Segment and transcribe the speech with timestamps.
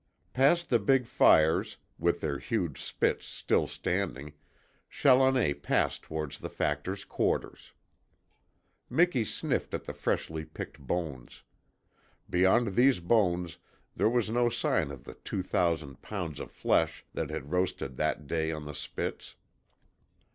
[0.33, 4.33] Past the big fires, with their huge spits still standing,
[4.89, 7.73] Challoner passed toward the Factor's quarters.
[8.89, 11.43] Miki sniffed at the freshly picked bones.
[12.27, 13.59] Beyond these bones
[13.95, 18.25] there was no sign of the two thousand pounds of flesh that had roasted that
[18.25, 19.35] day on the spits.